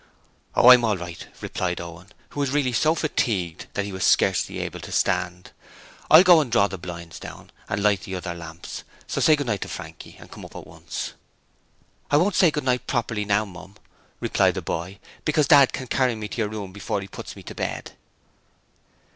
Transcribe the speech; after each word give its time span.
'Oh, 0.55 0.71
I'm 0.71 0.83
all 0.83 0.97
right,' 0.97 1.27
replied 1.41 1.79
Owen, 1.79 2.07
who 2.29 2.39
was 2.39 2.49
really 2.49 2.73
so 2.73 2.95
fatigued 2.95 3.67
that 3.75 3.85
he 3.85 3.91
was 3.91 4.03
scarcely 4.03 4.57
able 4.57 4.79
to 4.79 4.91
stand. 4.91 5.51
'I'll 6.09 6.23
go 6.23 6.41
and 6.41 6.51
draw 6.51 6.67
the 6.67 6.79
blinds 6.79 7.19
down 7.19 7.51
and 7.69 7.83
light 7.83 8.01
the 8.01 8.15
other 8.15 8.33
lamp; 8.33 8.65
so 9.05 9.21
say 9.21 9.35
good 9.35 9.45
night 9.45 9.61
to 9.61 9.67
Frankie 9.67 10.17
and 10.19 10.31
come 10.31 10.43
at 10.43 10.55
once.' 10.65 11.13
'I 12.09 12.17
won't 12.17 12.33
say 12.35 12.49
good 12.49 12.63
night 12.63 12.87
properly, 12.87 13.25
now, 13.25 13.45
Mum,' 13.45 13.75
remarked 14.19 14.55
the 14.55 14.63
boy, 14.63 14.97
'because 15.23 15.45
Dad 15.47 15.71
can 15.71 15.85
carry 15.85 16.15
me 16.15 16.25
into 16.25 16.39
your 16.39 16.49
room 16.49 16.71
before 16.73 16.99
he 16.99 17.07
puts 17.07 17.35
me 17.35 17.43
into 17.43 17.53
bed.' 17.53 17.91